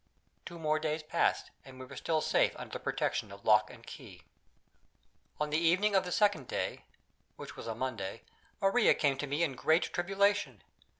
Two 0.47 0.57
more 0.57 0.79
days 0.79 1.03
passed, 1.03 1.51
and 1.63 1.79
we 1.79 1.85
were 1.85 1.95
still 1.95 2.21
safe 2.21 2.53
under 2.55 2.73
the 2.73 2.79
protection 2.79 3.31
of 3.31 3.45
lock 3.45 3.69
and 3.69 3.85
key. 3.85 4.23
On 5.39 5.51
the 5.51 5.59
evening 5.59 5.93
of 5.93 6.05
the 6.05 6.11
second 6.11 6.47
day 6.47 6.85
(which 7.35 7.55
was 7.55 7.67
a 7.67 7.75
Monday) 7.75 8.23
Maria 8.59 8.95
came 8.95 9.15
to 9.19 9.27
me 9.27 9.43
in 9.43 9.53
great 9.53 9.93
tribulation. 9.93 10.63